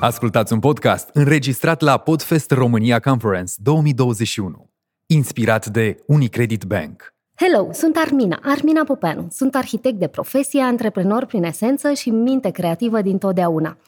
[0.00, 4.70] Ascultați un podcast înregistrat la Podfest România Conference 2021,
[5.06, 7.14] inspirat de Unicredit Bank.
[7.34, 9.26] Hello, sunt Armina, Armina Popeanu.
[9.30, 13.78] Sunt arhitect de profesie, antreprenor prin esență și minte creativă din totdeauna.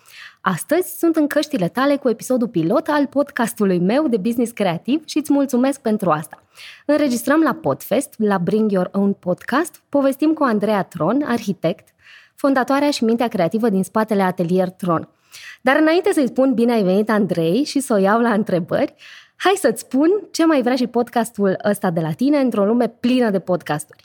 [0.41, 5.19] Astăzi sunt în căștile tale cu episodul pilot al podcastului meu de business creativ și
[5.19, 6.43] îți mulțumesc pentru asta.
[6.87, 11.89] Înregistrăm la Podfest, la Bring Your Own Podcast, povestim cu Andreea Tron, arhitect,
[12.35, 15.09] fondatoarea și mintea creativă din spatele Atelier Tron.
[15.61, 18.95] Dar înainte să-i spun bine ai venit, Andrei, și să o iau la întrebări,
[19.37, 23.31] hai să-ți spun ce mai vrea și podcastul ăsta de la tine într-o lume plină
[23.31, 24.05] de podcasturi.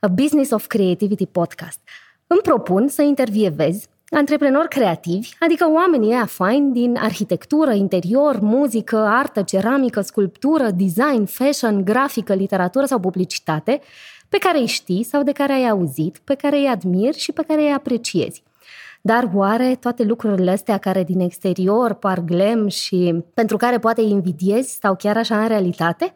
[0.00, 1.80] A Business of Creativity Podcast.
[2.26, 9.42] Îmi propun să intervievezi antreprenori creativi, adică oamenii ăia faini din arhitectură, interior, muzică, artă,
[9.42, 13.80] ceramică, sculptură, design, fashion, grafică, literatură sau publicitate,
[14.28, 17.44] pe care îi știi sau de care ai auzit, pe care îi admiri și pe
[17.46, 18.42] care îi apreciezi.
[19.06, 24.10] Dar oare toate lucrurile astea care din exterior par glem și pentru care poate îi
[24.10, 26.14] invidiezi stau chiar așa în realitate?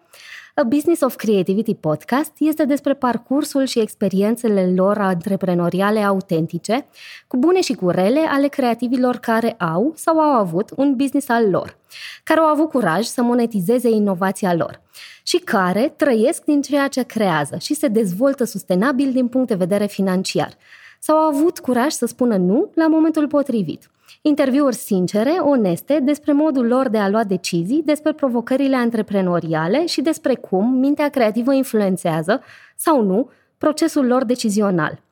[0.55, 6.87] A Business of Creativity podcast este despre parcursul și experiențele lor antreprenoriale autentice,
[7.27, 11.51] cu bune și cu rele ale creativilor care au sau au avut un business al
[11.51, 11.77] lor,
[12.25, 14.81] care au avut curaj să monetizeze inovația lor
[15.23, 19.87] și care trăiesc din ceea ce creează și se dezvoltă sustenabil din punct de vedere
[19.87, 20.53] financiar–
[21.01, 23.91] sau au avut curaj să spună nu la momentul potrivit.
[24.23, 30.35] Interviuri sincere, oneste, despre modul lor de a lua decizii, despre provocările antreprenoriale și despre
[30.35, 32.43] cum mintea creativă influențează,
[32.77, 35.03] sau nu, procesul lor decizional.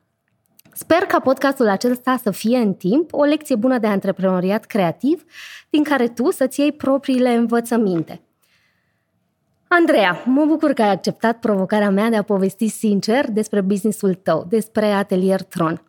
[0.73, 5.23] Sper ca podcastul acesta să fie în timp o lecție bună de antreprenoriat creativ,
[5.69, 8.21] din care tu să-ți iei propriile învățăminte.
[9.71, 14.45] Andreea, mă bucur că ai acceptat provocarea mea de a povesti sincer despre businessul tău,
[14.49, 15.81] despre Atelier Tron.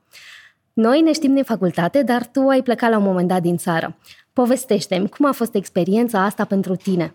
[0.73, 3.97] Noi ne știm din facultate, dar tu ai plecat la un moment dat din țară.
[4.33, 7.15] Povestește-mi, cum a fost experiența asta pentru tine?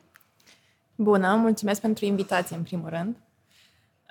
[0.95, 3.15] Bună, mulțumesc pentru invitație, în primul rând.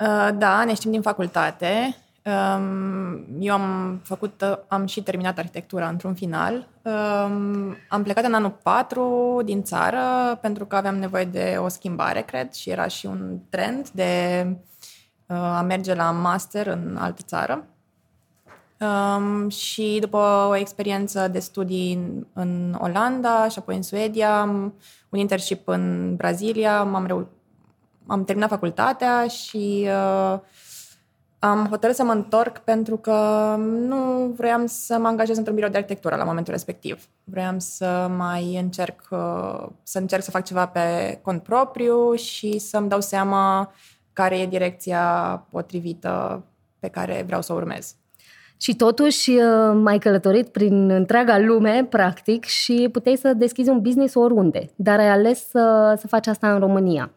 [0.01, 1.97] Uh, da, ne știm din facultate.
[2.27, 6.69] Um, eu am făcut, am și terminat arhitectura într-un final.
[6.83, 9.99] Um, am plecat în anul 4 din țară
[10.41, 14.47] pentru că aveam nevoie de o schimbare, cred, și era și un trend de
[15.27, 17.65] uh, a merge la master în altă țară.
[18.81, 24.43] Um, și după o experiență de studii în, în Olanda și apoi în Suedia,
[25.09, 27.29] un internship în Brazilia, am, reu-
[28.07, 30.39] am terminat facultatea și uh,
[31.45, 33.15] am hotărât să mă întorc pentru că
[33.59, 37.05] nu vroiam să mă angajez într-un birou de arhitectură la momentul respectiv.
[37.25, 42.89] Vroiam să mai încerc uh, să încerc să fac ceva pe cont propriu și să-mi
[42.89, 43.73] dau seama
[44.13, 45.03] care e direcția
[45.51, 46.45] potrivită
[46.79, 47.95] pe care vreau să o urmez.
[48.57, 54.15] Și totuși uh, mai călătorit prin întreaga lume, practic, și puteai să deschizi un business
[54.15, 57.11] oriunde, dar ai ales să, să faci asta în România.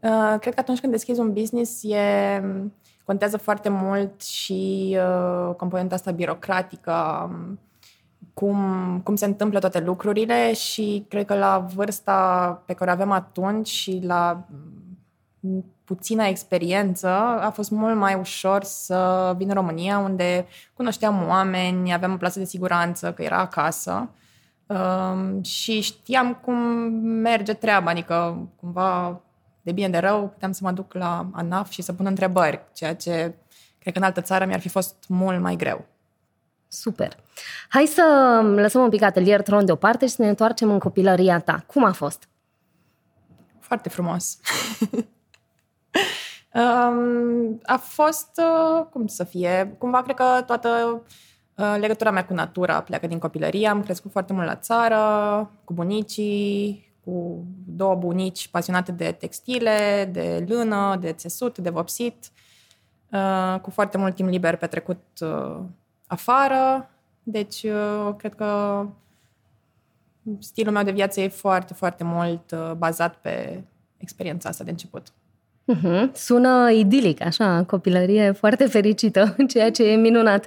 [0.00, 1.98] Uh, cred că atunci când deschizi un business e
[3.04, 7.58] contează foarte mult și uh, componenta asta birocratică, um,
[8.34, 13.10] cum, cum se întâmplă toate lucrurile și cred că la vârsta pe care o aveam
[13.10, 14.46] atunci și la
[15.40, 17.08] mm, puțină experiență,
[17.40, 22.38] a fost mult mai ușor să vin în România, unde cunoșteam oameni, aveam o plasă
[22.38, 24.08] de siguranță, că era acasă
[24.66, 26.54] um, și știam cum
[27.02, 29.20] merge treaba, adică cumva
[29.62, 32.94] de bine de rău, puteam să mă duc la ANAF și să pun întrebări, ceea
[32.94, 33.34] ce
[33.78, 35.84] cred că în altă țară mi-ar fi fost mult mai greu.
[36.68, 37.16] Super.
[37.68, 38.02] Hai să
[38.54, 41.64] lăsăm un pic atelier tron deoparte și să ne întoarcem în copilăria ta.
[41.66, 42.28] Cum a fost?
[43.60, 44.38] Foarte frumos.
[46.54, 51.02] um, a fost, uh, cum să fie, cumva cred că toată
[51.56, 53.68] uh, legătura mea cu natura pleacă din copilărie.
[53.68, 60.44] Am crescut foarte mult la țară, cu bunicii, cu două bunici pasionate de textile, de
[60.48, 62.30] lână, de țesut, de vopsit,
[63.10, 65.60] uh, cu foarte mult timp liber petrecut uh,
[66.06, 66.90] afară.
[67.22, 68.84] Deci, uh, cred că
[70.38, 73.64] stilul meu de viață e foarte, foarte mult bazat pe
[73.96, 75.06] experiența asta de început.
[75.74, 76.12] Uh-huh.
[76.12, 80.46] Sună idilic, așa, copilărie foarte fericită, ceea ce e minunat.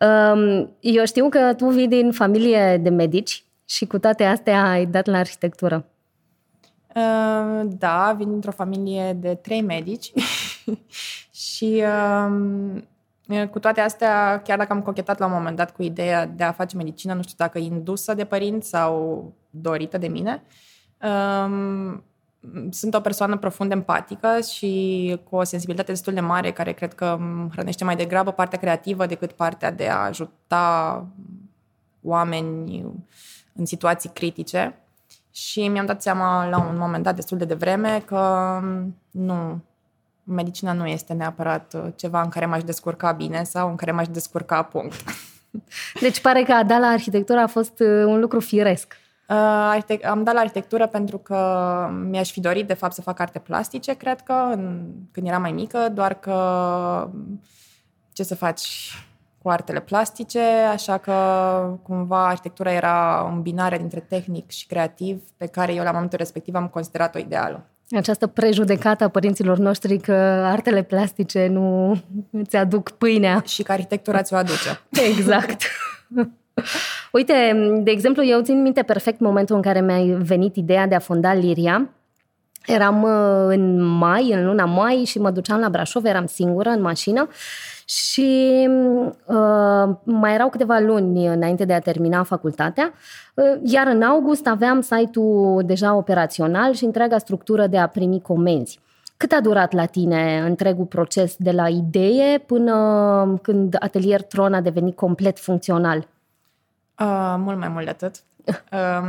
[0.00, 4.86] Um, eu știu că tu vii din familie de medici și cu toate astea ai
[4.86, 5.84] dat la arhitectură.
[6.94, 10.12] Uh, da, vin dintr-o familie de trei medici
[11.50, 11.84] și
[13.26, 16.44] uh, cu toate astea, chiar dacă am cochetat la un moment dat cu ideea de
[16.44, 20.42] a face medicină, nu știu dacă indusă de părinți sau dorită de mine,
[21.02, 21.98] uh,
[22.70, 27.18] sunt o persoană profund empatică și cu o sensibilitate destul de mare, care cred că
[27.52, 31.06] hrănește mai degrabă partea creativă decât partea de a ajuta
[32.02, 32.84] oameni
[33.58, 34.78] în situații critice
[35.30, 38.60] și mi-am dat seama la un moment dat destul de devreme că
[39.10, 39.60] nu,
[40.24, 44.08] medicina nu este neapărat uh, ceva în care m-aș descurca bine sau în care m-aș
[44.08, 44.94] descurca punct.
[46.00, 48.96] Deci pare că a da la arhitectură a fost uh, un lucru firesc.
[49.28, 51.38] Uh, am dat la arhitectură pentru că
[52.08, 54.54] mi-aș fi dorit, de fapt, să fac arte plastice, cred că,
[55.10, 57.10] când eram mai mică, doar că
[58.12, 58.92] ce să faci
[59.42, 60.40] cu artele plastice,
[60.72, 61.12] așa că
[61.82, 66.54] cumva arhitectura era o binare dintre tehnic și creativ pe care eu la momentul respectiv
[66.54, 67.66] am considerat-o ideală.
[67.90, 70.12] Această prejudecată a părinților noștri că
[70.44, 71.98] artele plastice nu
[72.30, 73.42] îți aduc pâinea.
[73.46, 74.80] Și că arhitectura ți-o aduce.
[75.16, 75.62] Exact.
[77.12, 77.34] Uite,
[77.82, 81.34] de exemplu, eu țin minte perfect momentul în care mi-a venit ideea de a fonda
[81.34, 81.88] Liria.
[82.66, 86.80] Eram uh, în mai, în luna mai și mă duceam la Brașov, eram singură în
[86.80, 87.28] mașină
[87.88, 88.68] și
[89.24, 92.92] uh, mai erau câteva luni înainte de a termina facultatea,
[93.34, 98.80] uh, iar în august aveam site-ul deja operațional și întreaga structură de a primi comenzi.
[99.16, 104.60] Cât a durat la tine întregul proces de la idee până când Atelier Tron a
[104.60, 106.08] devenit complet funcțional?
[106.98, 108.14] Uh, mult mai mult de atât.
[108.46, 109.08] Uh,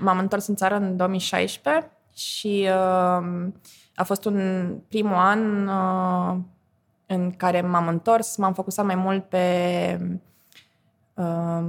[0.04, 3.26] m-am întors în țară în 2016 și uh,
[3.94, 6.36] a fost un primul an uh,
[7.12, 9.38] în care m-am întors, m-am focusat mai mult pe
[11.14, 11.64] uh,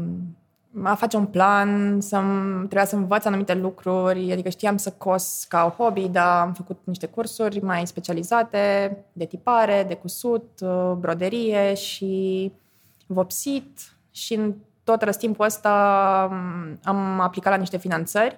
[0.83, 2.17] a face un plan, să
[2.57, 6.79] trebuia să învăț anumite lucruri, adică știam să cos ca o hobby, dar am făcut
[6.83, 12.51] niște cursuri mai specializate de tipare, de cusut, uh, broderie și
[13.07, 13.79] vopsit
[14.11, 14.53] și în
[14.83, 18.37] tot răstimpul ăsta um, am aplicat la niște finanțări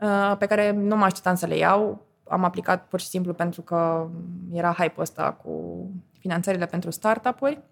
[0.00, 2.04] uh, pe care nu mă așteptam să le iau.
[2.28, 4.08] Am aplicat pur și simplu pentru că
[4.52, 5.86] era hype-ul ăsta cu
[6.18, 7.62] finanțările pentru startup-uri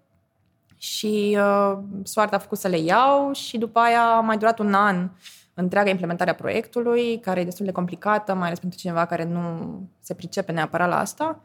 [0.77, 4.73] și uh, soarta a făcut să le iau și după aia a mai durat un
[4.73, 5.09] an
[5.53, 9.79] întreaga implementare a proiectului, care e destul de complicată, mai ales pentru cineva care nu
[9.99, 11.41] se pricepe neapărat la asta.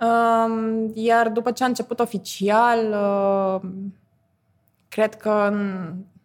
[0.00, 3.70] Uh, iar după ce a început oficial, uh,
[4.88, 5.52] cred că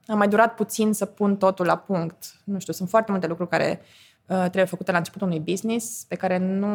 [0.07, 2.41] a mai durat puțin să pun totul la punct.
[2.43, 3.81] Nu știu, sunt foarte multe lucruri care
[4.25, 6.67] uh, trebuie făcute la începutul unui business, pe care nu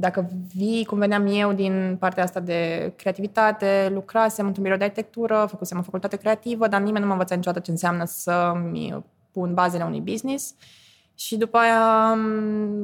[0.00, 5.46] dacă vii, cum veneam eu, din partea asta de creativitate, lucrasem într-un birou de arhitectură,
[5.50, 9.84] făcusem o facultate creativă, dar nimeni nu m-a învățat niciodată ce înseamnă să-mi pun bazele
[9.84, 10.54] unui business.
[11.14, 12.14] Și după aia,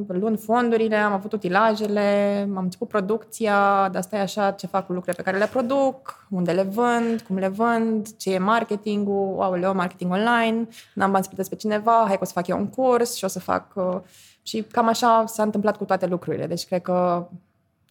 [0.07, 4.93] luând fondurile, am avut utilajele, am început producția, dar asta e așa ce fac cu
[4.93, 9.75] lucrurile pe care le produc, unde le vând, cum le vând, ce e marketingul, aoleo,
[9.75, 13.15] marketing online, n-am bani să pe cineva, hai că o să fac eu un curs
[13.15, 13.99] și o să fac uh,
[14.47, 16.47] și cam așa s-a întâmplat cu toate lucrurile.
[16.47, 17.29] Deci cred că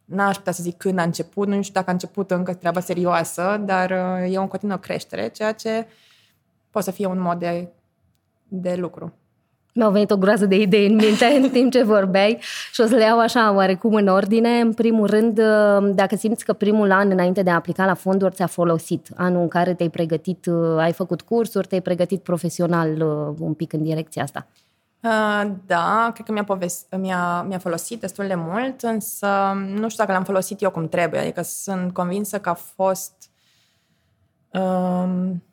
[0.05, 3.61] n-aș putea să zic când a început, nu știu dacă a început încă treaba serioasă,
[3.65, 5.87] dar uh, e o continuă creștere, ceea ce
[6.69, 7.67] poate să fie un mod de,
[8.47, 9.13] de lucru.
[9.73, 12.37] Mi-au venit o groază de idei în minte în timp ce vorbeai
[12.71, 14.59] și o să le iau așa oarecum în ordine.
[14.59, 18.33] În primul rând, uh, dacă simți că primul an înainte de a aplica la fonduri
[18.33, 23.01] ți-a folosit, anul în care te-ai pregătit, uh, ai făcut cursuri, te-ai pregătit profesional
[23.39, 24.47] un pic în direcția asta.
[25.05, 30.03] Uh, da, cred că mi-a, povest- mi-a, mi-a folosit destul de mult, însă nu știu
[30.03, 31.19] dacă l-am folosit eu cum trebuie.
[31.19, 33.13] Adică sunt convinsă că a fost...
[34.51, 35.43] Um,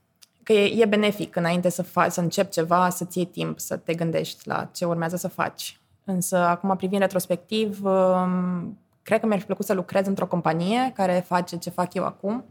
[0.42, 3.94] că e, e benefic înainte să, faci, să începi ceva, să-ți iei timp, să te
[3.94, 5.80] gândești la ce urmează să faci.
[6.04, 11.25] Însă, acum, privind retrospectiv, um, cred că mi-ar fi plăcut să lucrez într-o companie care
[11.26, 12.44] face ce fac eu acum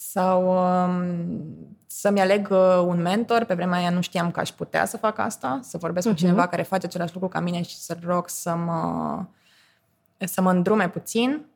[0.00, 1.06] sau um,
[1.86, 3.44] să-mi aleg uh, un mentor.
[3.44, 6.10] Pe vremea aia nu știam că aș putea să fac asta, să vorbesc uh-huh.
[6.10, 6.24] cu mhm.
[6.24, 9.24] cineva care face același lucru ca mine și să-l rog să mă,
[10.18, 11.46] să mă îndrume puțin.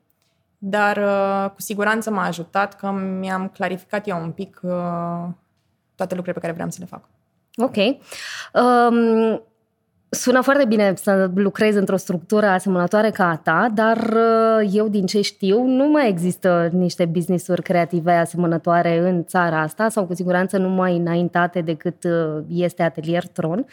[0.57, 4.71] Dar uh, cu siguranță m-a ajutat că mi-am clarificat eu un pic uh,
[5.95, 7.03] toate lucrurile pe care vreau să le fac.
[7.55, 7.75] Ok.
[8.53, 9.41] Um,
[10.13, 15.05] Sună foarte bine să lucrezi într-o structură asemănătoare ca a ta, dar uh, eu din
[15.05, 20.57] ce știu nu mai există niște business-uri creative asemănătoare în țara asta sau cu siguranță
[20.57, 23.65] nu mai înaintate decât uh, este Atelier Tron.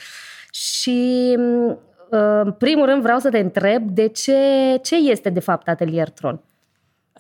[0.51, 4.39] Și uh, în primul rând vreau să te întreb de ce,
[4.83, 6.41] ce este de fapt Atelier Tron?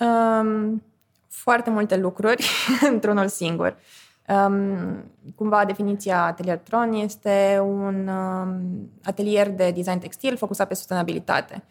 [0.00, 0.82] Um,
[1.28, 2.48] foarte multe lucruri
[2.92, 3.66] într-unul singur.
[3.66, 3.99] Uh,
[4.30, 11.64] Um, cumva definiția Atelier Tron este un um, atelier de design textil focusat pe sustenabilitate.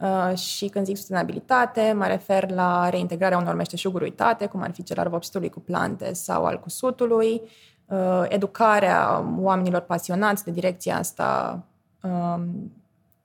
[0.00, 4.82] Uh, și când zic sustenabilitate, mă refer la reintegrarea unor meșteșuguri uitate, cum ar fi
[4.82, 7.42] cel al vopsitului cu plante sau al cusutului,
[7.86, 11.62] uh, educarea oamenilor pasionați de direcția asta
[12.02, 12.72] um,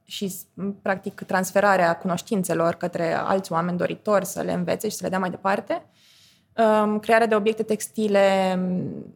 [0.04, 0.34] și,
[0.82, 5.30] practic, transferarea cunoștințelor către alți oameni doritori să le învețe și să le dea mai
[5.30, 5.74] departe.
[5.74, 5.88] Um,
[7.02, 9.16] crearea de obiecte textile um,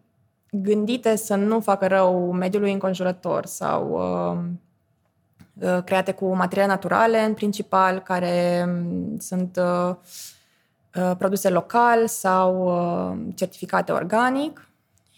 [0.51, 4.37] gândite să nu facă rău mediului înconjurător sau uh,
[5.67, 9.95] uh, create cu materiale naturale în principal, care um, sunt uh,
[10.95, 14.67] uh, produse local sau uh, certificate organic.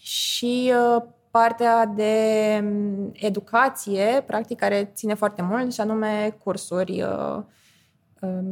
[0.01, 7.35] Și uh, partea de um, educație, practic, care ține foarte mult, și anume cursuri uh,
[7.35, 7.45] um,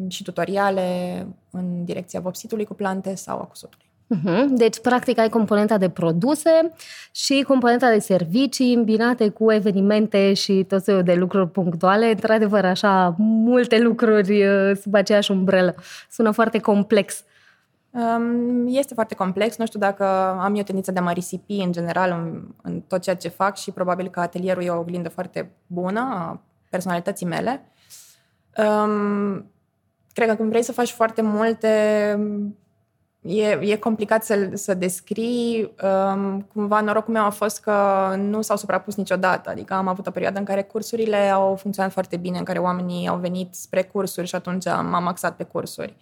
[0.07, 3.89] și tutoriale în direcția vopsitului cu plante sau a cusutului.
[4.11, 4.55] Mhm.
[4.55, 6.73] Deci, practic, ai componenta de produse
[7.11, 12.09] și componenta de servicii îmbinate cu evenimente și tot felul de lucruri punctuale.
[12.09, 15.75] Într-adevăr, așa, multe lucruri uh, sub aceeași umbrelă.
[16.09, 17.23] Sună foarte complex.
[17.91, 19.57] Um, este foarte complex.
[19.57, 20.05] Nu știu dacă
[20.39, 23.57] am eu tendința de a mă risipi în general în, în tot ceea ce fac
[23.57, 27.65] și probabil că atelierul e o oglindă foarte bună a personalității mele.
[28.57, 29.51] Um,
[30.13, 31.69] cred că când vrei să faci foarte multe
[33.21, 35.73] E, e complicat să, să descrii.
[35.83, 37.75] Um, cumva norocul meu a fost că
[38.17, 39.49] nu s-au suprapus niciodată.
[39.49, 43.07] Adică am avut o perioadă în care cursurile au funcționat foarte bine, în care oamenii
[43.07, 45.95] au venit spre cursuri și atunci m-am axat pe cursuri.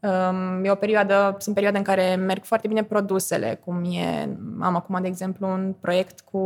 [0.00, 4.74] Um, e o perioadă, sunt perioade în care merg foarte bine produsele, cum e, am
[4.74, 6.38] acum, de exemplu, un proiect cu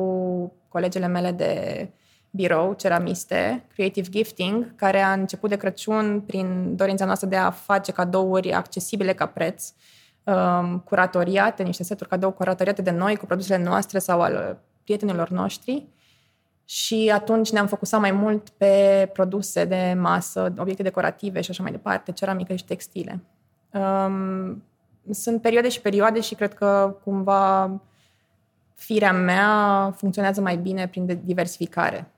[0.68, 1.90] colegele mele de
[2.30, 7.92] birou, ceramiste, Creative Gifting, care a început de Crăciun prin dorința noastră de a face
[7.92, 9.72] cadouri accesibile ca preț
[10.24, 15.86] um, curatoriate, niște seturi cadou curatoriate de noi cu produsele noastre sau al prietenilor noștri.
[16.64, 21.72] Și atunci ne-am focusat mai mult pe produse de masă, obiecte decorative și așa mai
[21.72, 23.20] departe, ceramică și textile.
[23.70, 24.62] Um,
[25.10, 27.80] sunt perioade și perioade și cred că cumva
[28.74, 32.12] firea mea funcționează mai bine prin diversificare.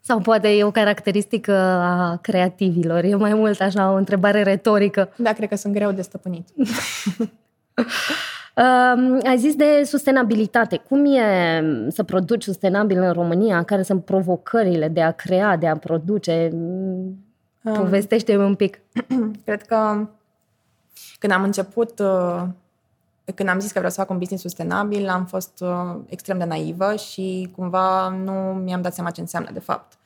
[0.00, 3.04] Sau poate e o caracteristică a creativilor.
[3.04, 5.12] E mai mult așa o întrebare retorică.
[5.16, 6.48] Da, cred că sunt greu de stăpânit.
[8.56, 10.76] Uh, ai zis de sustenabilitate.
[10.76, 11.20] Cum e
[11.88, 13.62] să produci sustenabil în România?
[13.62, 16.50] Care sunt provocările de a crea, de a produce?
[17.62, 18.80] Povestește-mi un pic.
[19.44, 20.08] Cred că
[21.18, 22.42] când am început, uh,
[23.34, 26.44] când am zis că vreau să fac un business sustenabil, am fost uh, extrem de
[26.44, 29.98] naivă și cumva nu mi-am dat seama ce înseamnă de fapt.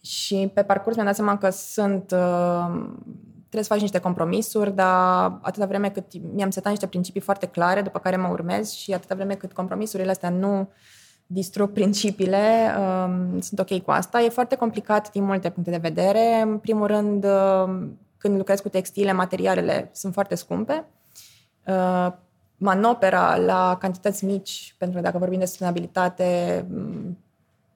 [0.00, 2.92] Și pe parcurs mi-am dat seama că sunt uh,
[3.38, 6.04] trebuie să faci niște compromisuri, dar atâta vreme cât
[6.34, 10.10] mi-am setat niște principii foarte clare după care mă urmez și atâta vreme cât compromisurile
[10.10, 10.68] astea nu
[11.26, 14.20] distrug principiile, um, sunt ok cu asta.
[14.20, 16.40] E foarte complicat din multe puncte de vedere.
[16.40, 20.84] În primul rând, uh, când lucrez cu textile, materialele sunt foarte scumpe.
[21.66, 22.12] Uh,
[22.62, 26.66] manopera la cantități mici, pentru că dacă vorbim de sustenabilitate,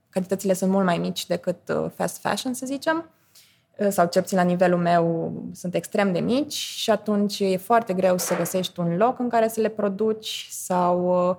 [0.09, 3.11] cantitățile sunt mult mai mici decât uh, fast fashion, să zicem,
[3.78, 7.93] uh, sau cel puțin la nivelul meu sunt extrem de mici și atunci e foarte
[7.93, 11.37] greu să găsești un loc în care să le produci sau uh,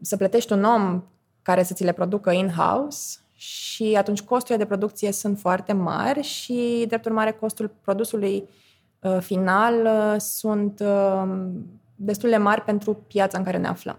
[0.00, 1.02] să plătești un om
[1.42, 6.84] care să ți le producă in-house și atunci costurile de producție sunt foarte mari și,
[6.88, 8.48] drept urmare, costul produsului
[9.20, 9.88] final
[10.18, 10.82] sunt
[11.96, 13.96] destul de mari pentru piața în care ne aflăm.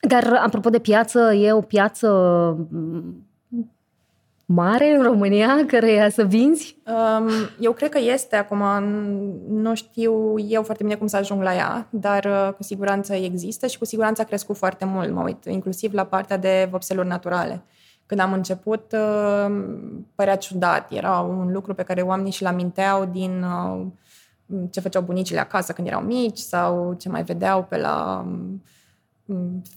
[0.00, 2.08] Dar, apropo de piață, e o piață
[4.50, 6.76] mare în România, care să vinzi?
[6.86, 7.28] Um,
[7.60, 8.84] eu cred că este acum,
[9.48, 13.66] nu știu eu foarte bine cum să ajung la ea, dar uh, cu siguranță există
[13.66, 17.62] și cu siguranță a crescut foarte mult, mă uit, inclusiv la partea de vopseluri naturale.
[18.06, 19.64] Când am început, uh,
[20.14, 23.86] părea ciudat, era un lucru pe care oamenii și-l aminteau din uh,
[24.70, 28.26] ce făceau bunicile acasă când erau mici sau ce mai vedeau pe la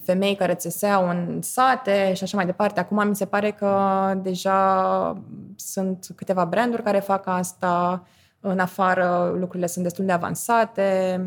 [0.04, 2.80] femei care țeseau în sate și așa mai departe.
[2.80, 3.78] Acum mi se pare că
[4.22, 5.24] deja
[5.56, 8.04] sunt câteva branduri care fac asta.
[8.40, 11.22] În afară lucrurile sunt destul de avansate.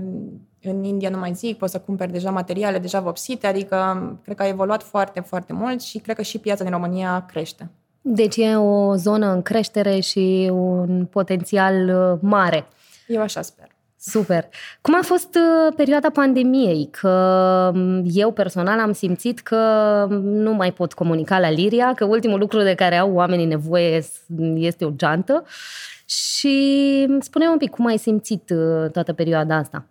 [0.63, 3.77] În India, nu mai zic, poți să cumperi deja materiale deja vopsite, adică
[4.23, 7.71] cred că a evoluat foarte, foarte mult și cred că și piața din România crește.
[8.01, 12.67] Deci e o zonă în creștere și un potențial uh, mare.
[13.07, 13.67] Eu așa sper.
[14.07, 14.49] Super.
[14.81, 16.89] Cum a fost uh, perioada pandemiei?
[16.91, 17.11] Că
[17.75, 19.57] um, eu personal am simțit că
[20.23, 24.03] nu mai pot comunica la Liria, că ultimul lucru de care au oamenii nevoie
[24.55, 25.45] este o geantă.
[26.07, 29.85] Și spune un pic cum ai simțit uh, toată perioada asta?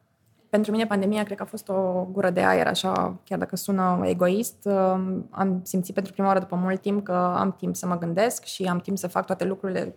[0.49, 4.01] Pentru mine pandemia cred că a fost o gură de aer, așa, chiar dacă sună
[4.03, 4.55] egoist.
[4.63, 8.43] Um, am simțit pentru prima oară după mult timp că am timp să mă gândesc
[8.43, 9.93] și am timp să fac toate lucrurile um,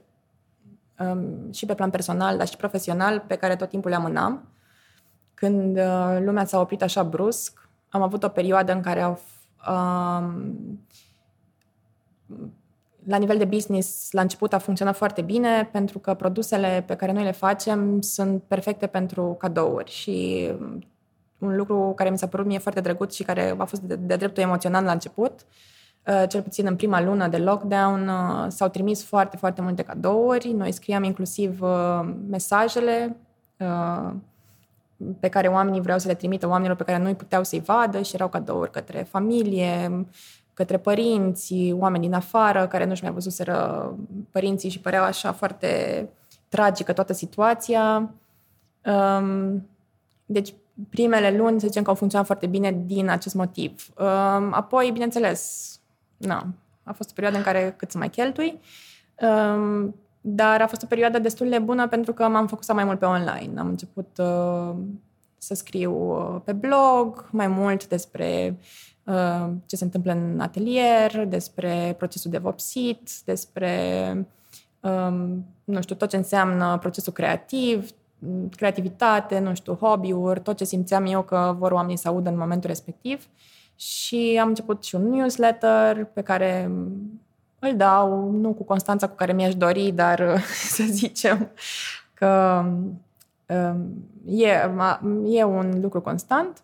[1.53, 4.49] și pe plan personal, dar și profesional, pe care tot timpul le amânam.
[5.35, 9.21] Când uh, lumea s-a oprit așa brusc, am avut o perioadă în care au,
[9.69, 10.81] um,
[13.05, 17.13] la nivel de business, la început a funcționat foarte bine, pentru că produsele pe care
[17.13, 20.51] noi le facem sunt perfecte pentru cadouri și
[21.39, 24.17] un lucru care mi s-a părut mie foarte drăguț și care a fost de, de
[24.17, 25.33] dreptul emoțional la început.
[25.33, 25.76] Uh,
[26.29, 30.53] cel puțin în prima lună de lockdown uh, s-au trimis foarte, foarte multe cadouri.
[30.53, 33.17] Noi scriam inclusiv uh, mesajele
[35.21, 38.15] pe care oamenii vreau să le trimită oamenilor pe care nu puteau să-i vadă și
[38.15, 40.07] erau cadouri către familie,
[40.55, 43.95] către părinți, oameni din afară care nu-și mai văzuseră
[44.31, 46.09] părinții și păreau așa foarte
[46.49, 48.11] tragică toată situația.
[48.85, 49.69] Um,
[50.27, 50.55] deci,
[50.91, 53.89] primele luni, să zicem că au funcționat foarte bine din acest motiv.
[53.99, 55.71] Um, apoi, bineînțeles,
[56.17, 56.47] na,
[56.83, 58.61] a fost o perioadă în care cât să mai cheltui,
[59.21, 62.99] um, dar a fost o perioadă destul de bună pentru că m-am focusat mai mult
[62.99, 63.61] pe online.
[63.61, 64.75] Am început uh,
[65.39, 68.59] să scriu uh, pe blog mai mult despre
[69.05, 73.73] uh, ce se întâmplă în atelier, despre procesul de vopsit, despre
[74.81, 77.91] um, nu știu, tot ce înseamnă procesul creativ,
[78.57, 82.69] creativitate, nu știu, hobby-uri, tot ce simțeam eu că vor oamenii să audă în momentul
[82.69, 83.27] respectiv.
[83.77, 86.71] Și am început și un newsletter pe care
[87.59, 90.41] îl dau, nu cu constanța cu care mi-aș dori, dar
[90.75, 91.51] să zicem
[92.15, 92.63] că
[93.47, 93.93] um,
[94.25, 94.71] e,
[95.27, 96.61] e un lucru constant.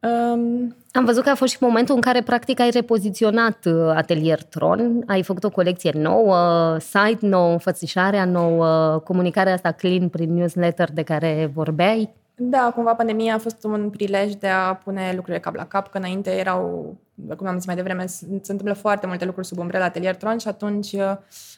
[0.00, 4.42] Um, Am văzut că a fost și momentul în care practic ai repoziționat uh, Atelier
[4.42, 10.92] Tron, ai făcut o colecție nouă, site nou, înfățișarea nouă, comunicarea asta clean prin newsletter
[10.92, 12.14] de care vorbeai.
[12.38, 15.98] Da, cumva pandemia a fost un prilej de a pune lucrurile cap la cap, că
[15.98, 16.96] înainte erau,
[17.36, 20.48] cum am zis mai devreme, se întâmplă foarte multe lucruri sub umbrela Atelier Tron și
[20.48, 20.92] atunci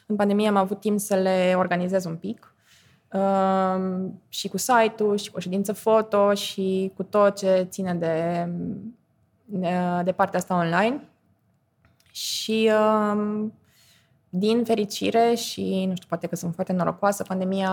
[0.07, 2.53] în pandemie am avut timp să le organizez un pic.
[3.13, 8.47] Uh, și cu site-ul, și cu o ședință foto, și cu tot ce ține de,
[10.03, 11.03] de partea asta online.
[12.11, 13.45] Și uh,
[14.29, 17.69] din fericire și, nu știu, poate că sunt foarte norocoasă, pandemia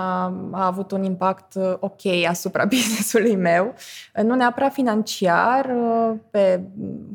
[0.50, 3.74] a avut un impact uh, ok asupra businessului meu.
[4.22, 6.60] Nu neapărat financiar, uh, pe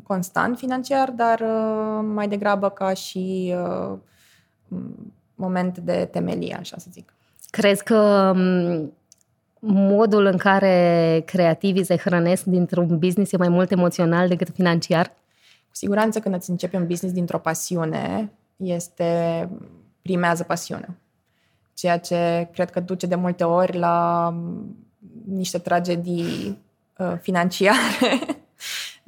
[0.02, 3.54] constant financiar, dar uh, mai degrabă ca și
[5.34, 7.14] moment de temelie, așa să zic.
[7.50, 8.92] Crezi că um,
[9.58, 15.06] modul în care creativii se hrănesc dintr-un business e mai mult emoțional decât financiar?
[15.68, 19.48] Cu siguranță când îți începi un business dintr-o pasiune, este
[20.02, 20.96] primează pasiunea.
[21.74, 24.34] Ceea ce cred că duce de multe ori la
[25.24, 26.58] niște tragedii
[26.96, 28.20] uh, financiare.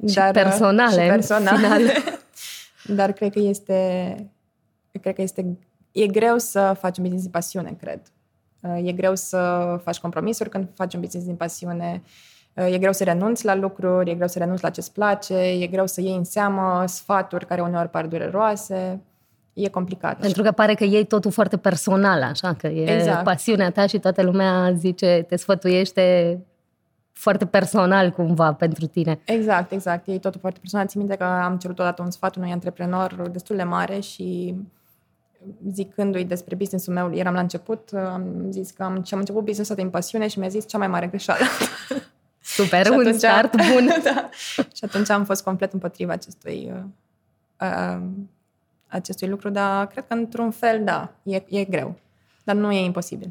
[0.07, 1.01] Și dar, personale.
[1.01, 1.91] Și personale.
[2.97, 4.15] dar cred că este
[5.01, 5.57] cred că este
[5.91, 8.01] e greu să faci un business din pasiune, cred.
[8.61, 9.39] Uh, e greu să
[9.83, 12.01] faci compromisuri când faci un business din pasiune.
[12.53, 15.67] Uh, e greu să renunți la lucruri, e greu să renunți la ce-ți place, e
[15.67, 19.01] greu să iei în seamă sfaturi care uneori par dureroase
[19.55, 20.19] e complicat.
[20.19, 23.23] Pentru că pare că iei totul foarte personal, așa, că e exact.
[23.23, 26.39] pasiunea ta și toată lumea zice, te sfătuiește
[27.11, 29.19] foarte personal cumva pentru tine.
[29.25, 30.07] Exact, exact.
[30.07, 30.87] E totul foarte personal.
[30.87, 34.55] Țin minte că am cerut odată un sfat unui antreprenor destul de mare și
[35.71, 39.89] zicându-i despre business-ul meu, eram la început, am zis că am, am început business-ul din
[39.89, 41.43] pasiune și mi-a zis cea mai mare greșeală.
[42.41, 43.87] Super, un atunci, start bun.
[44.03, 44.29] da,
[44.73, 46.83] și atunci am fost complet împotriva acestui uh,
[47.61, 48.01] uh,
[48.95, 51.95] acestui lucru, dar cred că într-un fel, da, e, e greu.
[52.43, 53.29] Dar nu e imposibil.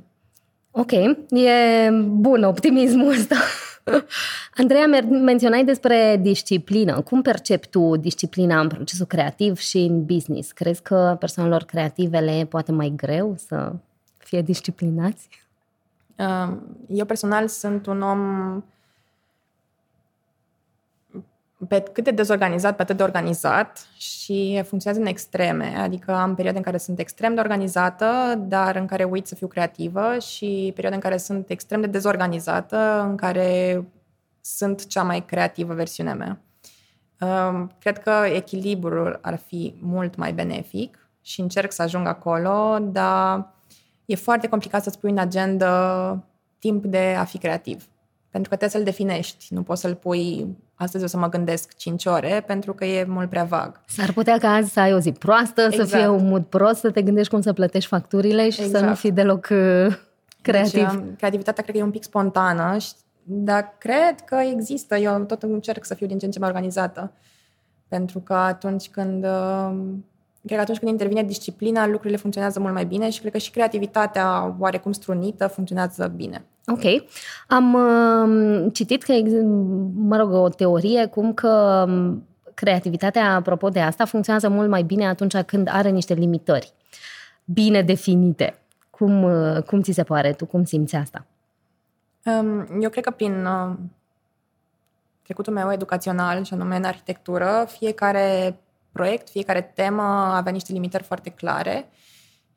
[0.70, 0.92] Ok,
[1.30, 3.36] e bun optimismul ăsta.
[4.60, 7.00] Andreea, menționai despre disciplină.
[7.00, 10.52] Cum percepi tu disciplina în procesul creativ și în business?
[10.52, 13.72] Crezi că persoanelor creative le e poate mai greu să
[14.16, 15.28] fie disciplinați?
[16.88, 18.20] Eu personal sunt un om
[21.68, 25.74] pe cât de dezorganizat, pe atât de organizat și funcționează în extreme.
[25.78, 28.06] Adică am perioade în care sunt extrem de organizată,
[28.38, 33.06] dar în care uit să fiu creativă și perioade în care sunt extrem de dezorganizată,
[33.08, 33.84] în care
[34.40, 36.38] sunt cea mai creativă versiunea mea.
[37.20, 43.52] Um, cred că echilibrul ar fi mult mai benefic și încerc să ajung acolo, dar
[44.04, 46.24] e foarte complicat să-ți pui în agenda
[46.58, 47.88] timp de a fi creativ.
[48.34, 49.54] Pentru că trebuie să-l definești.
[49.54, 53.28] Nu poți să-l pui astăzi o să mă gândesc 5 ore pentru că e mult
[53.28, 53.80] prea vag.
[53.86, 55.88] S-ar putea ca azi să ai o zi proastă, exact.
[55.88, 58.70] să fie un mood prost, să te gândești cum să plătești facturile și exact.
[58.70, 58.98] să nu exact.
[58.98, 59.96] fii deloc uh,
[60.42, 60.72] creativ.
[60.72, 62.76] Deci, creativitatea cred că e un pic spontană,
[63.22, 64.96] dar cred că există.
[64.96, 67.12] Eu tot încerc să fiu din ce în ce mai organizată.
[67.88, 69.70] Pentru că atunci când uh,
[70.44, 73.50] cred că atunci când intervine disciplina, lucrurile funcționează mult mai bine și cred că și
[73.50, 76.44] creativitatea oarecum strunită funcționează bine.
[76.66, 77.04] Ok.
[77.48, 79.12] Am uh, citit că,
[79.94, 85.08] mă rog, o teorie cum că um, creativitatea, apropo de asta, funcționează mult mai bine
[85.08, 86.72] atunci când are niște limitări
[87.44, 88.58] bine definite.
[88.90, 90.32] Cum, uh, cum ți se pare?
[90.32, 91.26] Tu cum simți asta?
[92.24, 93.76] Um, eu cred că prin uh,
[95.22, 98.58] trecutul meu educațional, și anume în arhitectură, fiecare
[98.92, 100.02] proiect, fiecare temă
[100.34, 101.88] avea niște limitări foarte clare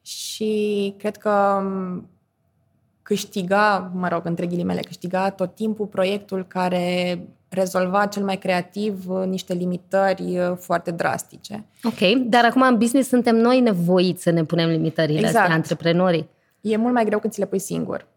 [0.02, 1.64] și cred că
[3.08, 9.26] câștiga, mă rog, între ghilimele, câștiga tot timpul proiectul care rezolva cel mai creativ uh,
[9.26, 11.66] niște limitări uh, foarte drastice.
[11.84, 15.38] Ok, dar acum în business suntem noi nevoiți să ne punem limitările exact.
[15.38, 16.30] astea, antreprenorii.
[16.62, 18.08] E mult mai greu când ți le pui singur.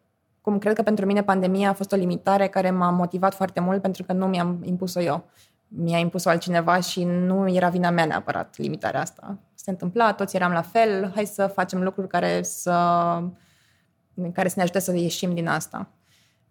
[0.40, 3.82] Cum cred că pentru mine pandemia a fost o limitare care m-a motivat foarte mult
[3.82, 5.24] pentru că nu mi-am impus-o eu.
[5.68, 9.38] Mi-a impus-o altcineva și nu era vina mea neapărat limitarea asta.
[9.54, 12.72] Se întâmpla, toți eram la fel, hai să facem lucruri care să,
[14.32, 15.88] care să ne ajute să ieșim din asta.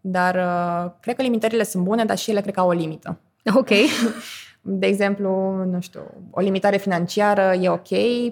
[0.01, 3.19] Dar uh, cred că limitările sunt bune, dar și ele cred că au o limită.
[3.55, 3.69] Ok.
[4.61, 6.01] De exemplu, nu știu,
[6.31, 7.87] o limitare financiară e ok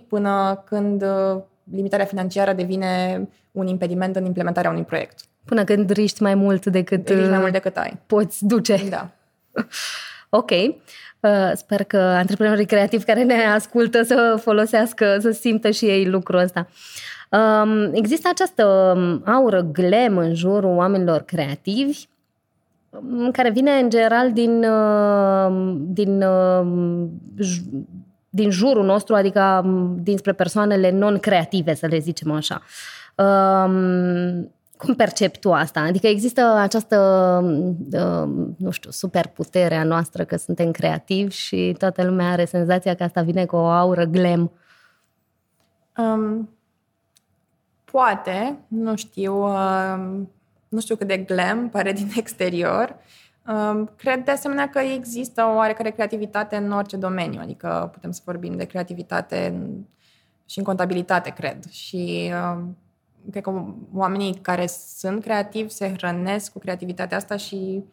[0.07, 3.21] până când uh, limitarea financiară devine
[3.51, 5.19] un impediment în implementarea unui proiect.
[5.45, 7.99] Până când riști mai mult decât, riști mai mult decât ai.
[8.05, 8.81] Poți duce.
[8.89, 9.09] Da.
[10.39, 10.51] ok.
[10.51, 16.39] Uh, sper că antreprenorii creativi care ne ascultă să folosească, să simtă și ei lucrul
[16.39, 16.59] ăsta.
[16.59, 16.75] Um,
[17.91, 22.07] există această um, aură glam în jurul oamenilor creativi
[22.89, 26.67] um, care vine în general din, uh, din, uh,
[28.29, 29.65] din jurul nostru, adică
[29.99, 32.61] dinspre persoanele non-creative, să le zicem așa.
[33.15, 35.79] Um, cum percepi tu asta?
[35.79, 36.97] Adică există această,
[38.57, 43.21] nu știu, superputere a noastră că suntem creativi și toată lumea are senzația că asta
[43.21, 44.51] vine cu o aură glam.
[45.97, 46.49] Um,
[47.91, 50.19] Poate, nu știu, uh,
[50.67, 52.95] nu știu cât de glam pare din exterior.
[53.47, 58.21] Uh, cred de asemenea că există o oarecare creativitate în orice domeniu, adică putem să
[58.25, 59.85] vorbim de creativitate în,
[60.45, 61.69] și în contabilitate, cred.
[61.69, 62.63] Și uh,
[63.31, 67.83] cred că oamenii care sunt creativi se hrănesc cu creativitatea asta și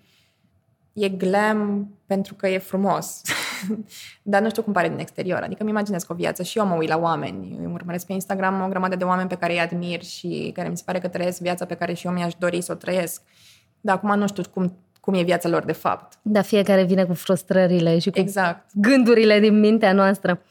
[0.95, 3.21] e glam pentru că e frumos.
[4.23, 5.43] Dar nu știu cum pare din exterior.
[5.43, 7.57] Adică îmi imaginez că o viață și eu mă uit la oameni.
[7.65, 10.77] Îmi urmăresc pe Instagram o grămadă de oameni pe care îi admir și care mi
[10.77, 13.23] se pare că trăiesc viața pe care și eu mi-aș dori să o trăiesc.
[13.81, 16.19] Dar acum nu știu cum, cum e viața lor de fapt.
[16.23, 18.71] Da, fiecare vine cu frustrările și cu exact.
[18.75, 20.43] gândurile din mintea noastră.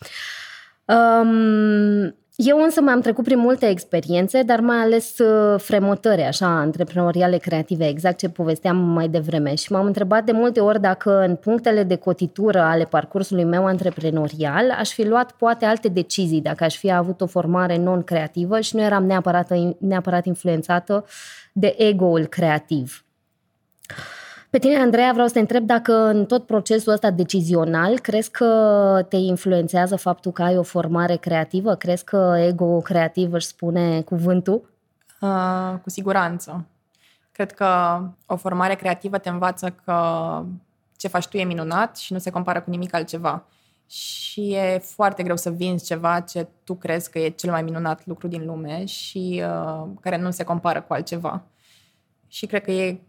[0.86, 7.38] Um, eu însă m-am trecut prin multe experiențe, dar mai ales uh, fremutări așa antreprenoriale
[7.38, 11.84] creative, exact ce povesteam mai devreme și m-am întrebat de multe ori dacă în punctele
[11.84, 16.92] de cotitură ale parcursului meu antreprenorial aș fi luat poate alte decizii dacă aș fi
[16.92, 21.06] avut o formare non-creativă și nu eram neapărat, neapărat influențată
[21.52, 23.06] de ego-ul creativ.
[24.54, 29.06] Pe tine, Andreea, vreau să te întreb dacă în tot procesul ăsta decizional crezi că
[29.10, 31.76] te influențează faptul că ai o formare creativă?
[31.76, 34.70] Crezi că ego creativ își spune cuvântul?
[35.22, 36.66] Uh, cu siguranță.
[37.32, 39.98] Cred că o formare creativă te învață că
[40.98, 43.44] ce faci tu e minunat și nu se compară cu nimic altceva.
[43.88, 48.06] Și e foarte greu să vinzi ceva ce tu crezi că e cel mai minunat
[48.06, 51.42] lucru din lume și uh, care nu se compară cu altceva.
[52.28, 53.02] Și cred că e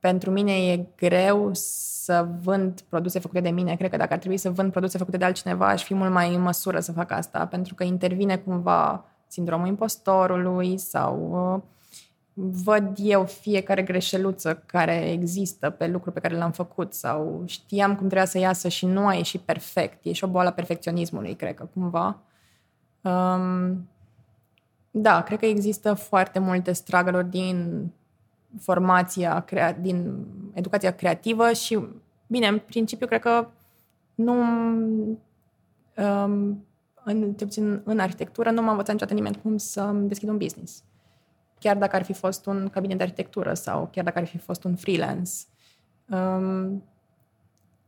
[0.00, 3.76] pentru mine e greu să vând produse făcute de mine.
[3.76, 6.34] Cred că dacă ar trebui să vând produse făcute de altcineva, aș fi mult mai
[6.34, 11.62] în măsură să fac asta, pentru că intervine cumva sindromul impostorului sau uh,
[12.64, 18.06] văd eu fiecare greșeluță care există pe lucru pe care l-am făcut sau știam cum
[18.06, 19.98] trebuia să iasă și nu a ieșit perfect.
[20.04, 22.22] E și o boală a perfecționismului, cred că, cumva.
[23.00, 23.88] Um,
[24.90, 27.86] da, cred că există foarte multe struggle din
[28.58, 31.78] formația crea- din educația creativă și,
[32.26, 33.48] bine, în principiu, cred că
[34.14, 34.34] nu
[35.96, 36.64] um,
[37.04, 40.82] în, puțin în arhitectură, nu m-a învățat niciodată nimeni cum să deschid un business.
[41.58, 44.64] Chiar dacă ar fi fost un cabinet de arhitectură sau chiar dacă ar fi fost
[44.64, 45.30] un freelance.
[46.10, 46.84] Um,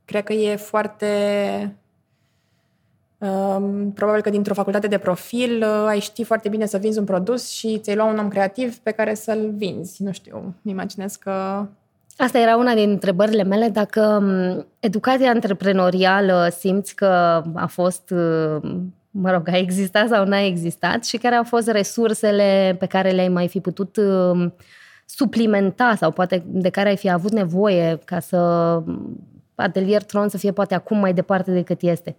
[0.05, 1.77] cred că e foarte
[3.95, 7.51] Probabil că dintr-o facultate de profil uh, ai ști foarte bine să vinzi un produs
[7.51, 10.03] și ți-ai lua un om creativ pe care să-l vinzi.
[10.03, 11.67] Nu știu, imaginez că...
[12.17, 18.71] Asta era una din întrebările mele, dacă um, educația antreprenorială simți că a fost, uh,
[19.11, 23.29] mă rog, a existat sau n-a existat și care au fost resursele pe care le-ai
[23.29, 24.55] mai fi putut um,
[25.07, 28.39] suplimenta sau poate de care ai fi avut nevoie ca să
[28.87, 32.17] um, Atelier Tron să fie poate acum mai departe decât este.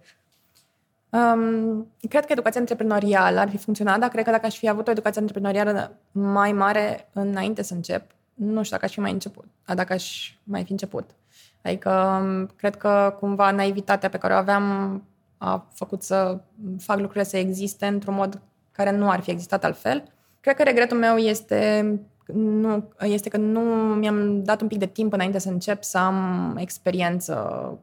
[1.14, 4.88] Um, cred că educația antreprenorială ar fi funcționat, dar cred că dacă aș fi avut
[4.88, 9.44] o educație antreprenorială mai mare înainte să încep, nu știu dacă aș fi mai început,
[9.74, 11.10] dacă aș mai fi început.
[11.62, 15.02] Adică um, cred că cumva naivitatea pe care o aveam
[15.38, 16.40] a făcut să
[16.78, 18.40] fac lucrurile să existe într-un mod
[18.72, 20.02] care nu ar fi existat altfel.
[20.40, 22.00] Cred că regretul meu este
[22.32, 23.60] nu, este că nu
[23.94, 27.78] mi-am dat un pic de timp înainte să încep să am experiență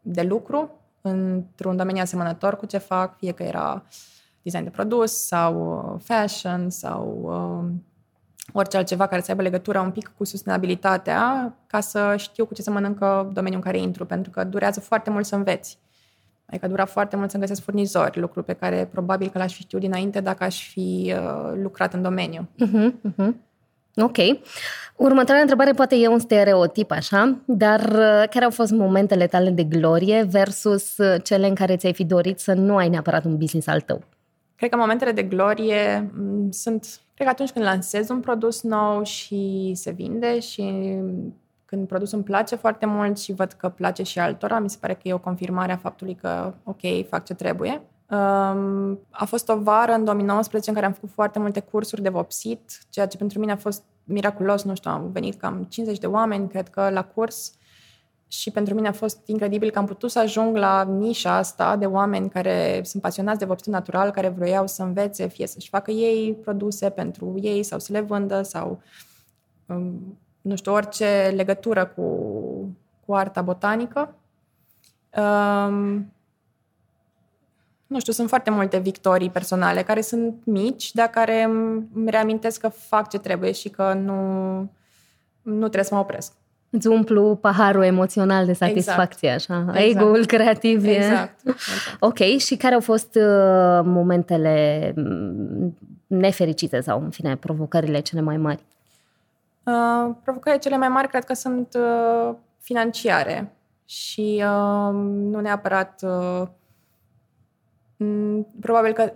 [0.00, 3.84] de lucru într-un domeniu asemănător cu ce fac, fie că era
[4.42, 7.72] design de produs sau uh, fashion sau uh,
[8.52, 12.62] orice altceva care să aibă legătură un pic cu sustenabilitatea, ca să știu cu ce
[12.62, 15.78] să mănâncă domeniul în care intru, pentru că durează foarte mult să înveți.
[16.46, 19.80] Adică dura foarte mult să-mi găsesc furnizori, lucru pe care probabil că l-aș fi știut
[19.80, 22.48] dinainte dacă aș fi uh, lucrat în domeniu.
[22.66, 23.32] Uh-huh, uh-huh.
[23.96, 24.16] Ok.
[24.96, 29.62] Următoarea întrebare poate e un stereotip, așa, dar uh, care au fost momentele tale de
[29.64, 33.66] glorie versus uh, cele în care ți-ai fi dorit să nu ai neapărat un business
[33.66, 34.02] al tău?
[34.56, 39.02] Cred că momentele de glorie mm, sunt, cred că atunci când lansez un produs nou
[39.02, 40.62] și se vinde și
[41.64, 44.92] când produsul îmi place foarte mult și văd că place și altora, mi se pare
[44.92, 47.82] că e o confirmare a faptului că, ok, fac ce trebuie.
[48.10, 52.08] Um, a fost o vară în 2019 în care am făcut foarte multe cursuri de
[52.08, 56.06] vopsit, ceea ce pentru mine a fost miraculos, nu știu, am venit cam 50 de
[56.06, 57.52] oameni, cred că, la curs
[58.28, 61.86] și pentru mine a fost incredibil că am putut să ajung la nișa asta de
[61.86, 66.34] oameni care sunt pasionați de vopsit natural, care vroiau să învețe, fie să-și facă ei
[66.34, 68.82] produse pentru ei sau să le vândă sau,
[69.66, 72.04] um, nu știu, orice legătură cu,
[73.06, 74.14] cu arta botanică.
[75.16, 76.12] Um,
[77.90, 82.68] nu știu, sunt foarte multe victorii personale care sunt mici, dar care îmi reamintesc că
[82.68, 84.14] fac ce trebuie și că nu,
[85.42, 86.32] nu trebuie să mă opresc.
[86.70, 89.50] Îți umplu paharul emoțional de satisfacție, exact.
[89.50, 89.78] așa.
[89.78, 90.00] Exact.
[90.00, 90.84] Ego-ul creativ.
[90.84, 91.40] Exact.
[91.44, 91.58] exact.
[92.08, 95.76] Ok, și care au fost uh, momentele mm,
[96.06, 98.64] nefericite sau, în fine, provocările cele mai mari?
[99.62, 103.52] Uh, provocările cele mai mari cred că sunt uh, financiare
[103.84, 106.59] și uh, nu neapărat uh, Mm,
[108.60, 109.12] probabil că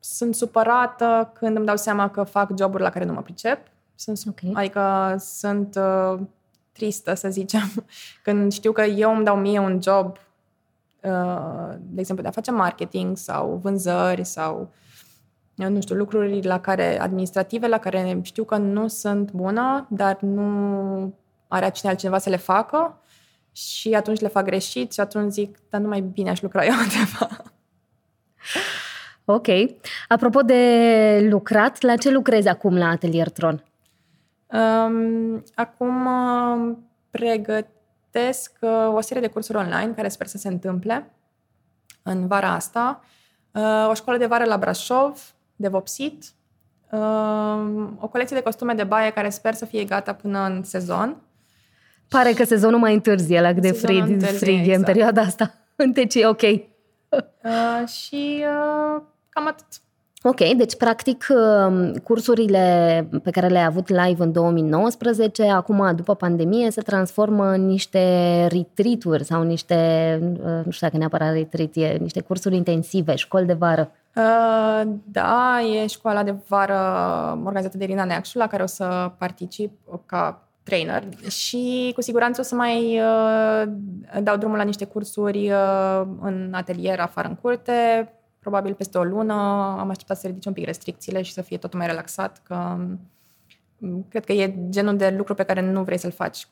[0.00, 3.58] sunt supărată când îmi dau seama că fac joburi la care nu mă pricep.
[3.94, 4.52] Sunt, okay.
[4.54, 6.20] Adică sunt uh,
[6.72, 7.72] tristă, să zicem,
[8.24, 10.16] când știu că eu îmi dau mie un job,
[11.02, 14.72] uh, de exemplu, de a face marketing sau vânzări sau,
[15.54, 21.14] nu știu, lucruri la care, administrative, la care știu că nu sunt bună, dar nu
[21.48, 23.00] are cine altcineva să le facă
[23.52, 26.74] și atunci le fac greșit și atunci zic, dar nu mai bine aș lucra eu
[26.82, 27.55] undeva.
[29.28, 29.46] Ok.
[30.08, 33.64] Apropo de lucrat, la ce lucrezi acum la Atelier Tron?
[34.46, 36.76] Um, acum uh,
[37.10, 41.10] pregătesc uh, o serie de cursuri online care sper să se întâmple
[42.02, 43.04] în vara asta.
[43.52, 46.24] Uh, o școală de vară la Brașov, de vopsit,
[46.90, 51.16] uh, o colecție de costume de baie care sper să fie gata până în sezon.
[52.08, 54.78] Pare că sezonul mai întârzie la de frig, frig exact.
[54.78, 55.54] în perioada asta.
[55.94, 56.42] Deci e ok.
[56.42, 59.02] Uh, și uh,
[59.36, 59.66] cam atât.
[60.22, 66.70] Ok, deci practic um, cursurile pe care le-ai avut live în 2019, acum după pandemie,
[66.70, 68.00] se transformă în niște
[68.46, 69.74] retreat-uri sau niște,
[70.32, 73.90] uh, nu știu dacă neapărat retreat, e, niște cursuri intensive, școli de vară.
[74.16, 76.78] Uh, da, e școala de vară
[77.44, 79.72] organizată de Irina Neacșu, la care o să particip
[80.06, 83.72] ca trainer și cu siguranță o să mai uh,
[84.22, 88.12] dau drumul la niște cursuri uh, în atelier, afară în curte,
[88.46, 89.34] probabil peste o lună.
[89.78, 92.76] Am așteptat să ridice un pic restricțiile și să fie totul mai relaxat, că
[93.78, 96.48] um, cred că e genul de lucru pe care nu vrei să-l faci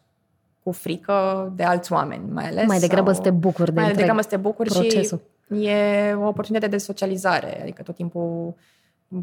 [0.63, 2.67] cu frică de alți oameni, mai ales.
[2.67, 5.21] Mai degrabă sau, să te bucuri de Mai degrabă să te bucuri procesul.
[5.47, 8.55] și e o oportunitate de socializare, adică tot timpul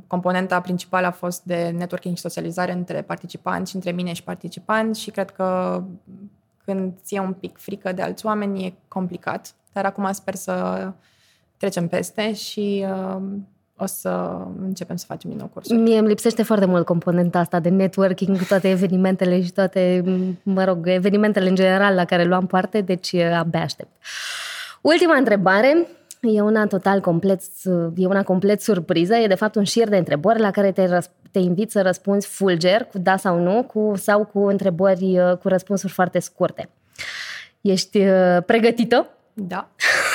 [0.08, 5.02] componenta principală a fost de networking și socializare între participanți și între mine și participanți
[5.02, 5.82] și cred că
[6.66, 10.54] când ți e un pic frică de alți oameni e complicat, dar acum sper să
[11.62, 13.22] trecem peste și uh,
[13.78, 15.80] o să începem să facem din nou cursuri.
[15.80, 20.04] Mie îmi lipsește foarte mult componenta asta de networking, toate evenimentele și toate,
[20.44, 23.90] mă rog, evenimentele în general la care luam parte, deci uh, abia aștept.
[24.82, 25.88] Ultima întrebare.
[26.22, 27.42] E una total complet,
[27.96, 31.00] e una complet surpriză, e de fapt un șir de întrebări la care te,
[31.32, 35.48] te invit să răspunzi fulger, cu da sau nu, cu, sau cu întrebări uh, cu
[35.48, 36.70] răspunsuri foarte scurte.
[37.62, 39.08] Ești uh, pregătită?
[39.34, 39.70] Da.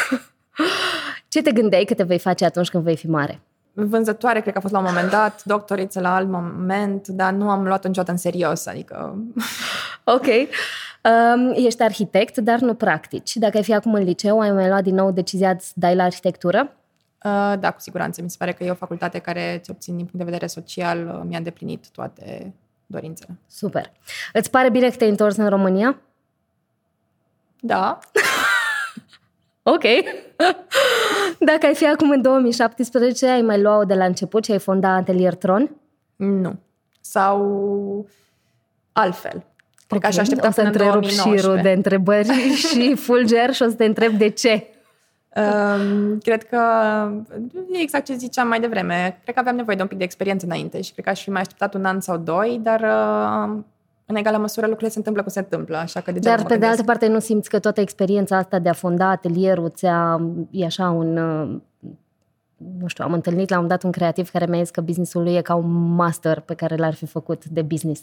[1.37, 3.41] Ce te gândeai că te vei face atunci când vei fi mare?
[3.73, 7.51] Vânzătoare, cred că a fost la un moment dat, doctoriță la alt moment, dar nu
[7.51, 9.19] am luat niciodată în serios, adică...
[10.17, 10.27] ok.
[10.27, 13.37] Um, ești arhitect, dar nu practici.
[13.37, 16.03] Dacă ai fi acum în liceu, ai mai luat din nou decizia să dai la
[16.03, 16.77] arhitectură?
[17.25, 18.23] Uh, da, cu siguranță.
[18.23, 21.07] Mi se pare că e o facultate care, ce obțin din punct de vedere social,
[21.07, 22.55] uh, mi-a îndeplinit toate
[22.87, 23.39] dorințele.
[23.47, 23.93] Super.
[24.33, 26.01] Îți pare bine că te-ai întors în România?
[27.61, 27.99] Da.
[29.75, 29.85] ok.
[31.39, 34.95] Dacă ai fi acum în 2017, ai mai lua-o de la început și ai fonda
[34.95, 35.71] Atelier Tron?
[36.17, 36.55] Nu.
[37.01, 38.09] sau
[38.93, 39.45] altfel.
[39.87, 42.29] Cred că aș aștepta o să întrerup șirul de întrebări
[42.69, 44.67] și fulger și o să te întreb de ce.
[45.37, 46.61] Um, cred că
[47.73, 49.19] e exact ce ziceam mai devreme.
[49.23, 51.31] Cred că aveam nevoie de un pic de experiență înainte și cred că aș fi
[51.31, 53.63] mai așteptat un an sau doi, dar uh,
[54.07, 56.67] în egală măsură lucrurile se întâmplă cum se întâmplă, așa că degeaba Dar pe de
[56.67, 60.91] altă parte nu simți că toată experiența asta de a fonda atelierul ți-a, e așa
[60.91, 61.61] un, uh,
[62.79, 65.35] nu știu, am întâlnit la un dat un creativ care mi-a zis că businessul lui
[65.35, 68.03] e ca un master pe care l-ar fi făcut de business.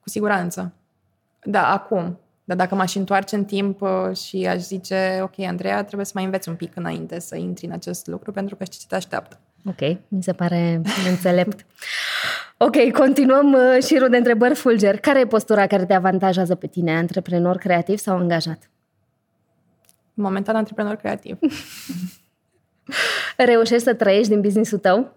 [0.00, 0.72] Cu siguranță.
[1.42, 2.18] Da, acum.
[2.44, 6.24] Dar dacă m-aș întoarce în timp uh, și aș zice, ok, Andreea, trebuie să mai
[6.24, 9.38] înveți un pic înainte să intri în acest lucru, pentru că știi ce te așteaptă.
[9.64, 11.66] Ok, mi se pare înțelept.
[12.56, 14.98] Ok, continuăm uh, șirul de întrebări fulger.
[14.98, 18.70] Care e postura care te avantajează pe tine, antreprenor creativ sau angajat?
[20.14, 21.38] Momentan antreprenor creativ.
[23.36, 25.12] Reușești să trăiești din businessul tău?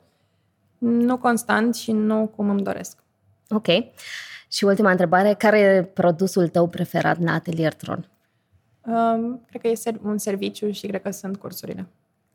[0.78, 2.98] Nu constant și nu cum îmi doresc.
[3.50, 3.68] Ok.
[4.52, 8.10] Și ultima întrebare, care e produsul tău preferat la Atelier Tron?
[8.86, 11.88] Um, cred că e un serviciu și cred că sunt cursurile.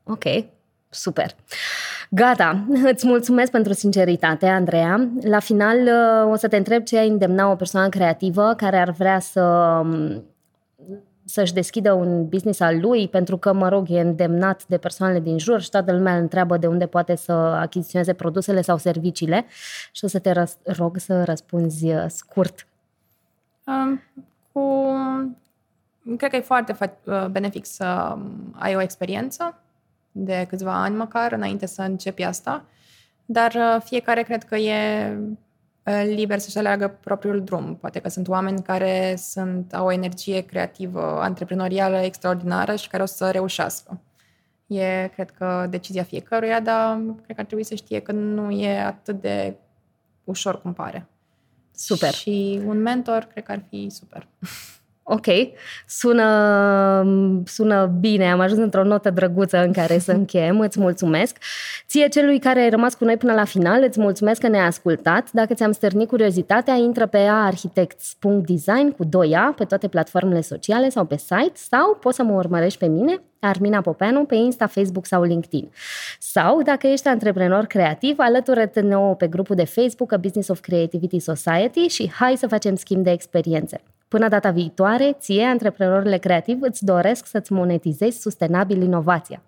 [0.04, 0.24] Ok,
[0.90, 1.34] super.
[2.10, 5.08] Gata, îți mulțumesc pentru sinceritate, Andreea.
[5.22, 8.90] La final uh, o să te întreb ce ai îndemna o persoană creativă care ar
[8.90, 9.42] vrea să
[9.82, 10.24] um,
[11.28, 15.38] să-și deschidă un business al lui, pentru că, mă rog, e îndemnat de persoanele din
[15.38, 19.46] jur și toată lumea îl întreabă de unde poate să achiziționeze produsele sau serviciile
[19.92, 20.32] și o să te
[20.64, 22.66] rog să răspunzi uh, scurt.
[23.64, 24.02] Um,
[24.52, 24.84] cu...
[26.16, 29.60] Cred că e foarte uh, benefic să um, ai o experiență
[30.18, 32.64] de câțiva ani măcar înainte să începi asta,
[33.24, 35.18] dar uh, fiecare cred că e
[36.04, 37.76] liber să-și aleagă propriul drum.
[37.76, 43.06] Poate că sunt oameni care sunt, au o energie creativă, antreprenorială extraordinară și care o
[43.06, 44.00] să reușească.
[44.66, 48.80] E, cred că, decizia fiecăruia, dar cred că ar trebui să știe că nu e
[48.80, 49.56] atât de
[50.24, 51.06] ușor cum pare.
[51.74, 52.12] Super.
[52.12, 54.28] Și un mentor, cred că ar fi super.
[55.08, 55.26] Ok,
[55.86, 56.24] sună,
[57.44, 61.36] sună bine, am ajuns într-o notă drăguță în care să încheiem, îți mulțumesc.
[61.88, 65.32] Ție celui care ai rămas cu noi până la final, îți mulțumesc că ne-ai ascultat.
[65.32, 71.16] Dacă ți-am stârnit curiozitatea, intră pe arhitects.design cu 2A pe toate platformele sociale sau pe
[71.16, 75.70] site sau poți să mă urmărești pe mine, Armina Popeanu, pe Insta, Facebook sau LinkedIn.
[76.18, 81.18] Sau, dacă ești antreprenor creativ, alătură-te nouă pe grupul de Facebook A Business of Creativity
[81.18, 83.80] Society și hai să facem schimb de experiențe.
[84.08, 89.42] Până data viitoare, ție, antreprenorile creativ, îți doresc să-ți monetizezi sustenabil inovația.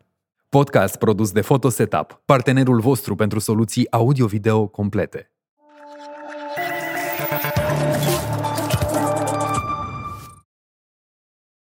[0.48, 5.30] Podcast produs de Photo Setup, partenerul vostru pentru soluții audio-video complete.